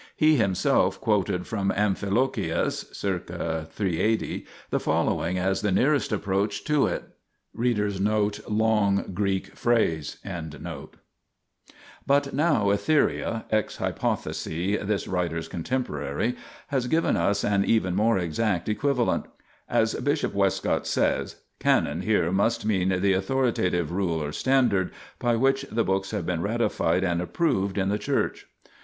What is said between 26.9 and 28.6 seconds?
and approved in the Church.